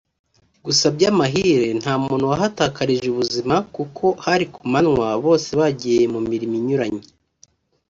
[0.65, 7.05] gusa by’amahire nta muntu wahatakarije ubuzima kuko hari ku manywa bose bagiye mu mirimo inyuranye